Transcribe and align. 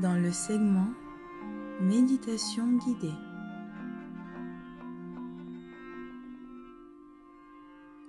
Dans 0.00 0.14
le 0.14 0.32
segment 0.32 0.88
Méditation 1.82 2.78
guidée. 2.78 3.12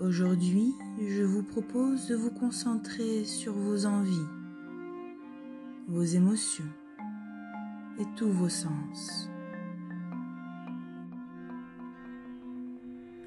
Aujourd'hui, 0.00 0.74
je 0.98 1.22
vous 1.22 1.44
propose 1.44 2.08
de 2.08 2.16
vous 2.16 2.32
concentrer 2.32 3.24
sur 3.24 3.52
vos 3.52 3.86
envies, 3.86 4.26
vos 5.86 6.02
émotions 6.02 6.72
et 8.00 8.04
tous 8.16 8.30
vos 8.30 8.48
sens. 8.48 9.30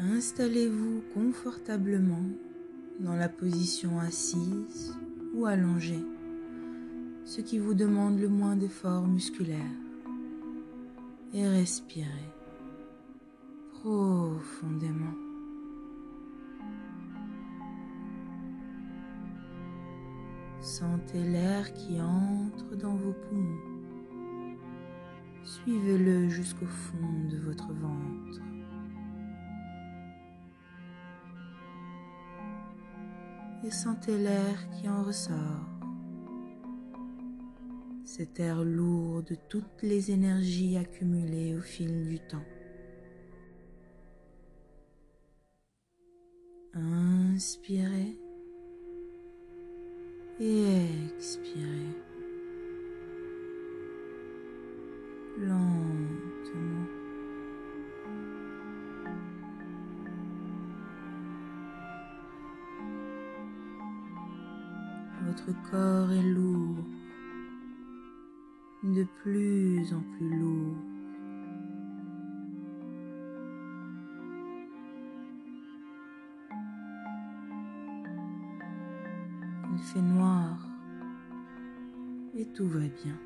Installez-vous 0.00 1.02
confortablement 1.14 2.24
dans 2.98 3.14
la 3.14 3.28
position 3.28 4.00
assise 4.00 4.98
ou 5.32 5.46
allongée, 5.46 6.04
ce 7.28 7.42
qui 7.42 7.58
vous 7.58 7.74
demande 7.74 8.18
le 8.18 8.28
moins 8.30 8.56
d'efforts 8.56 9.06
musculaires. 9.06 9.76
Et 11.34 11.46
respirez 11.46 12.32
profondément. 13.74 15.14
Sentez 20.62 21.22
l'air 21.22 21.70
qui 21.74 22.00
entre 22.00 22.76
dans 22.76 22.94
vos 22.94 23.12
poumons. 23.12 24.56
Suivez-le 25.44 26.30
jusqu'au 26.30 26.66
fond 26.66 27.28
de 27.30 27.36
votre 27.36 27.70
ventre. 27.74 28.40
Et 33.64 33.70
sentez 33.70 34.16
l'air 34.16 34.70
qui 34.70 34.88
en 34.88 35.02
ressort. 35.02 35.77
Cet 38.10 38.40
air 38.40 38.64
lourd 38.64 39.22
de 39.22 39.36
toutes 39.50 39.82
les 39.82 40.10
énergies 40.10 40.78
accumulées 40.78 41.54
au 41.54 41.60
fil 41.60 42.08
du 42.08 42.18
temps. 42.18 42.46
Inspirez 46.72 48.16
et 50.40 50.86
expirez 51.14 51.92
lentement. 55.36 56.86
Votre 65.26 65.70
corps 65.70 66.10
est 66.10 66.22
lourd, 66.22 66.84
de 68.94 69.04
plus 69.22 69.92
en 69.92 70.00
plus 70.16 70.38
lourd. 70.38 70.76
Il 79.72 79.78
fait 79.82 80.00
noir 80.00 80.58
et 82.34 82.46
tout 82.46 82.66
va 82.68 82.80
bien. 82.80 83.18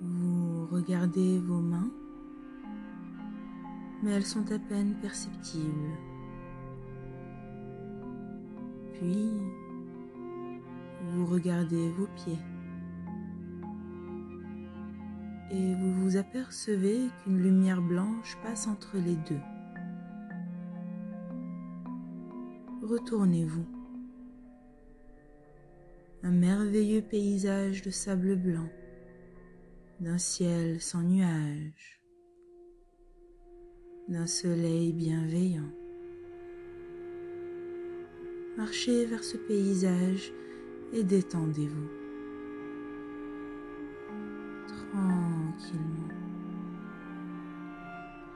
Vous 0.00 0.66
regardez 0.66 1.38
vos 1.38 1.60
mains, 1.60 1.90
mais 4.02 4.12
elles 4.12 4.26
sont 4.26 4.50
à 4.52 4.58
peine 4.58 4.94
perceptibles. 5.00 5.96
Puis, 8.94 9.30
vous 11.10 11.26
regardez 11.26 11.90
vos 11.90 12.06
pieds 12.16 12.38
et 15.52 15.74
vous 15.74 15.92
vous 15.92 16.16
apercevez 16.16 17.10
qu'une 17.22 17.38
lumière 17.38 17.82
blanche 17.82 18.38
passe 18.42 18.66
entre 18.66 18.96
les 18.96 19.16
deux. 19.16 19.40
Retournez-vous. 22.82 23.66
Un 26.22 26.30
merveilleux 26.30 27.02
paysage 27.02 27.82
de 27.82 27.90
sable 27.90 28.36
blanc, 28.36 28.68
d'un 30.00 30.18
ciel 30.18 30.80
sans 30.80 31.02
nuages, 31.02 32.01
d'un 34.12 34.26
soleil 34.26 34.92
bienveillant. 34.92 35.72
Marchez 38.58 39.06
vers 39.06 39.24
ce 39.24 39.38
paysage 39.38 40.32
et 40.92 41.02
détendez-vous. 41.02 41.88
tranquillement, 44.66 46.08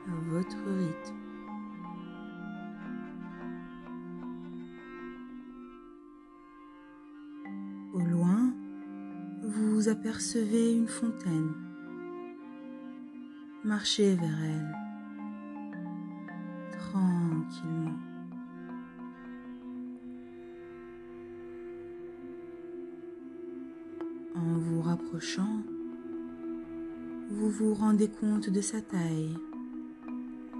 à 0.06 0.31
votre 0.31 0.56
rythme. 0.78 1.16
Au 7.93 8.00
loin, 8.00 8.54
vous 9.43 9.88
apercevez 9.91 10.72
une 10.72 10.88
fontaine. 10.88 11.53
Marchez 13.64 14.14
vers 14.14 14.43
elle, 14.43 14.85
En 24.34 24.58
vous 24.58 24.82
rapprochant, 24.82 25.62
vous 27.30 27.50
vous 27.50 27.74
rendez 27.74 28.08
compte 28.08 28.50
de 28.50 28.60
sa 28.60 28.80
taille, 28.80 29.36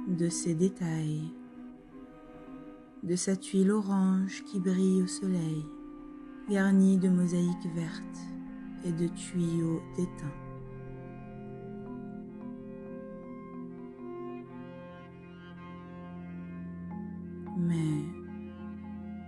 de 0.06 0.28
ses 0.28 0.54
détails, 0.54 1.32
de 3.03 3.16
sa 3.16 3.36
tuile 3.36 3.72
orange 3.72 4.44
qui 4.44 4.60
brille 4.60 5.03
au 5.03 5.06
soleil, 5.06 5.64
garnie 6.48 6.98
de 6.98 7.08
mosaïques 7.08 7.74
vertes 7.74 8.20
et 8.84 8.92
de 8.92 9.08
tuyaux 9.08 9.82
d'étain. 9.97 10.46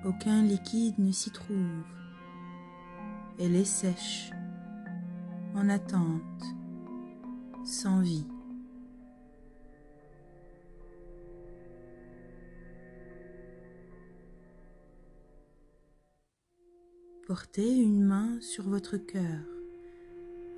Aucun 0.04 0.42
liquide 0.42 0.98
ne 0.98 1.12
s'y 1.12 1.30
trouve. 1.30 1.82
Elle 3.38 3.56
est 3.56 3.64
sèche, 3.64 4.30
en 5.54 5.68
attente 5.68 6.44
sans 7.64 8.00
vie. 8.00 8.26
Portez 17.26 17.76
une 17.76 18.04
main 18.04 18.40
sur 18.40 18.64
votre 18.64 18.96
cœur 18.96 19.44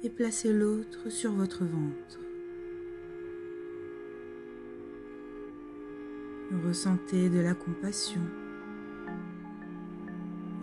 et 0.04 0.08
placez 0.08 0.52
l'autre 0.52 1.10
sur 1.10 1.32
votre 1.32 1.64
ventre. 1.64 2.20
Ressentez 6.64 7.28
de 7.28 7.40
la 7.40 7.54
compassion. 7.54 8.22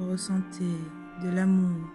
Ressentez 0.09 0.77
de 1.21 1.29
l'amour. 1.29 1.85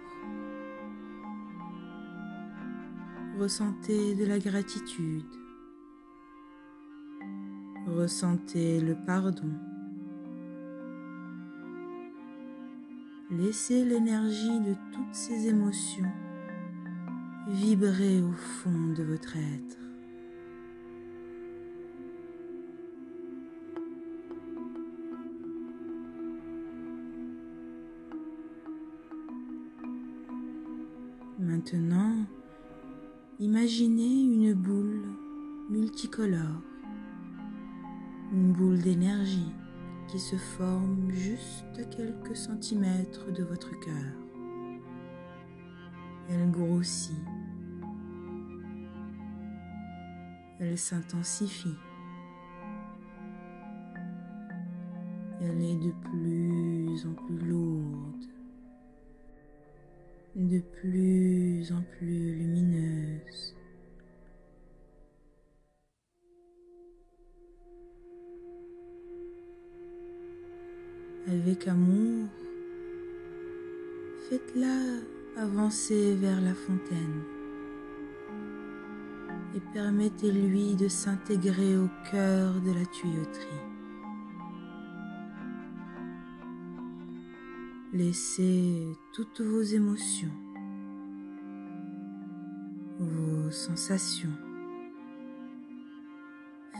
Ressentez 3.38 4.14
de 4.14 4.26
la 4.26 4.38
gratitude. 4.38 5.24
Ressentez 7.86 8.80
le 8.80 8.94
pardon. 9.06 9.50
Laissez 13.30 13.82
l'énergie 13.84 14.60
de 14.60 14.74
toutes 14.92 15.14
ces 15.14 15.48
émotions 15.48 16.12
vibrer 17.48 18.20
au 18.20 18.32
fond 18.32 18.92
de 18.94 19.02
votre 19.02 19.36
être. 19.36 19.81
Maintenant, 31.64 32.16
imaginez 33.38 34.24
une 34.24 34.52
boule 34.52 35.04
multicolore, 35.70 36.60
une 38.32 38.52
boule 38.52 38.80
d'énergie 38.80 39.52
qui 40.08 40.18
se 40.18 40.34
forme 40.34 41.08
juste 41.12 41.78
à 41.78 41.84
quelques 41.84 42.36
centimètres 42.36 43.32
de 43.32 43.44
votre 43.44 43.70
cœur. 43.78 44.12
Elle 46.28 46.50
grossit 46.50 47.14
Elle 50.58 50.76
s'intensifie. 50.76 51.76
Elle 55.40 55.62
est 55.62 55.76
de 55.76 55.92
plus 56.10 57.06
en 57.06 57.12
plus 57.12 57.38
lourde, 57.38 58.26
de 60.34 60.61
plus 60.61 61.73
en 61.73 61.82
plus 61.96 62.34
lumineuse. 62.34 63.55
Avec 71.29 71.69
amour, 71.69 72.29
faites-la 74.29 75.43
avancer 75.43 76.14
vers 76.17 76.40
la 76.40 76.55
fontaine 76.55 77.23
et 79.55 79.61
permettez-lui 79.73 80.75
de 80.75 80.88
s'intégrer 80.88 81.76
au 81.76 81.88
cœur 82.11 82.55
de 82.61 82.73
la 82.73 82.84
tuyauterie. 82.87 83.71
Laissez 87.92 88.86
toutes 89.12 89.40
vos 89.42 89.62
émotions, 89.62 90.32
vos 92.98 93.50
sensations 93.50 94.32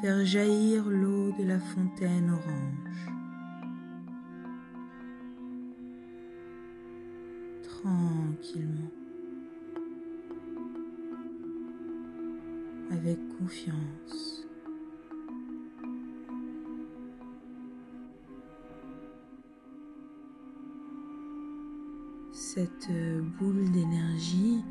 faire 0.03 0.25
jaillir 0.25 0.89
l'eau 0.89 1.31
de 1.39 1.45
la 1.45 1.61
fontaine 1.61 2.29
orange. 2.31 3.07
Tranquillement. 7.63 8.91
Avec 12.91 13.19
confiance. 13.39 14.45
Cette 22.55 22.91
boule 23.39 23.71
d'énergie 23.71 24.63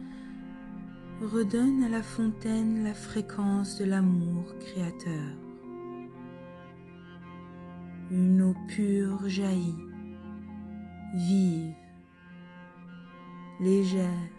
redonne 1.19 1.83
à 1.83 1.89
la 1.89 2.04
fontaine 2.04 2.83
la 2.83 2.94
fréquence 2.94 3.80
de 3.80 3.86
l'amour 3.86 4.54
créateur. 4.60 5.36
Une 8.12 8.39
eau 8.44 8.56
pure 8.68 9.28
jaillit, 9.28 9.80
vive, 11.16 11.74
légère, 13.60 14.30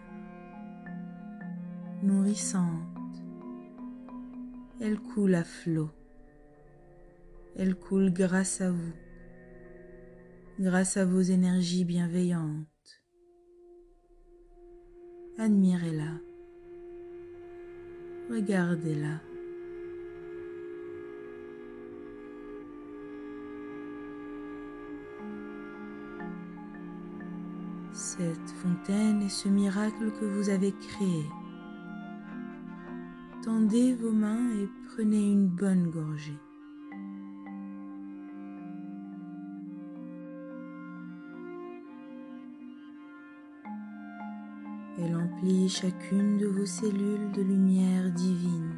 nourrissante. 2.01 2.63
Elle 4.79 5.01
coule 5.01 5.35
à 5.35 5.43
flot. 5.43 5.89
Elle 7.57 7.75
coule 7.75 8.13
grâce 8.13 8.61
à 8.61 8.71
vous, 8.71 8.93
grâce 10.61 10.95
à 10.95 11.03
vos 11.03 11.19
énergies 11.19 11.83
bienveillantes. 11.83 12.72
Admirez-la. 15.39 16.19
Regardez-la. 18.29 19.19
Cette 27.91 28.49
fontaine 28.61 29.23
est 29.23 29.29
ce 29.29 29.49
miracle 29.49 30.11
que 30.19 30.25
vous 30.25 30.49
avez 30.49 30.71
créé. 30.71 31.25
Tendez 33.43 33.95
vos 33.95 34.11
mains 34.11 34.51
et 34.51 34.69
prenez 34.89 35.31
une 35.31 35.47
bonne 35.47 35.89
gorgée. 35.89 36.37
Elle 44.99 45.15
emplit 45.15 45.69
chacune 45.69 46.37
de 46.37 46.45
vos 46.45 46.67
cellules 46.67 47.31
de 47.31 47.41
lumière 47.41 48.11
divine. 48.11 48.77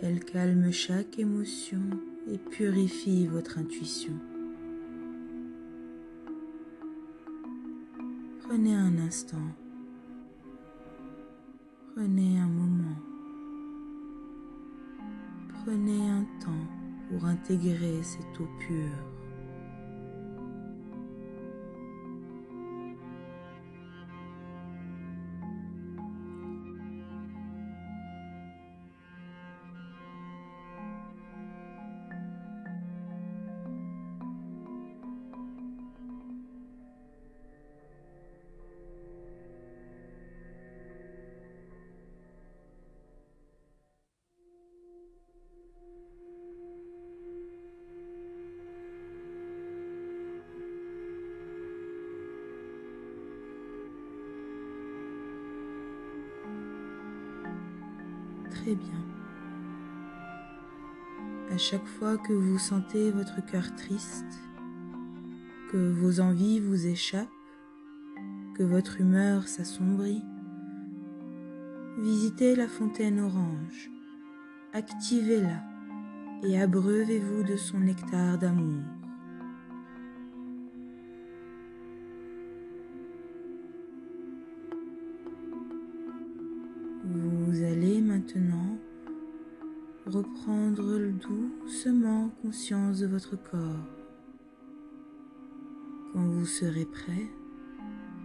Elle 0.00 0.24
calme 0.24 0.72
chaque 0.72 1.18
émotion 1.18 1.80
et 2.26 2.38
purifie 2.38 3.26
votre 3.26 3.58
intuition. 3.58 4.12
Prenez 8.42 8.74
un 8.74 8.98
instant. 8.98 9.36
Prenez 11.94 12.38
un 12.38 12.46
moment. 12.46 12.96
Prenez 15.64 16.10
un 16.10 16.24
temps 16.40 16.66
pour 17.08 17.24
intégrer 17.24 18.02
cette 18.02 18.40
eau 18.40 18.48
pure. 18.58 19.17
Bien. 58.74 59.00
À 61.50 61.56
chaque 61.56 61.86
fois 61.86 62.18
que 62.18 62.34
vous 62.34 62.58
sentez 62.58 63.10
votre 63.10 63.42
cœur 63.46 63.74
triste, 63.76 64.42
que 65.70 65.90
vos 65.90 66.20
envies 66.20 66.60
vous 66.60 66.86
échappent, 66.86 67.28
que 68.56 68.62
votre 68.62 69.00
humeur 69.00 69.48
s'assombrit, 69.48 70.22
visitez 71.98 72.56
la 72.56 72.68
fontaine 72.68 73.20
orange, 73.20 73.90
activez-la 74.74 75.62
et 76.42 76.60
abreuvez-vous 76.60 77.44
de 77.44 77.56
son 77.56 77.78
nectar 77.78 78.36
d'amour. 78.36 78.97
Maintenant 88.28 88.78
reprendre 90.06 90.98
doucement 91.12 92.30
conscience 92.42 93.00
de 93.00 93.06
votre 93.06 93.36
corps. 93.36 93.86
Quand 96.12 96.26
vous 96.26 96.46
serez 96.46 96.84
prêt, 96.84 97.26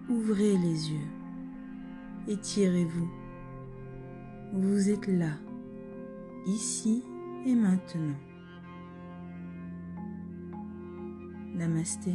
ouvrez 0.09 0.57
les 0.57 0.91
yeux, 0.91 1.09
étirez-vous. 2.27 3.09
Vous 4.53 4.89
êtes 4.89 5.07
là, 5.07 5.37
ici 6.47 7.03
et 7.45 7.55
maintenant. 7.55 8.17
Namasté. 11.55 12.11